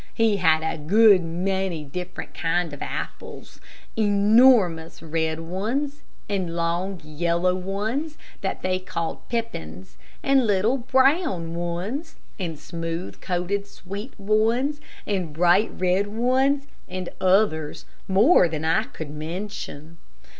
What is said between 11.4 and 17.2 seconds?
ones, and smooth coated sweet ones, and bright red ones, and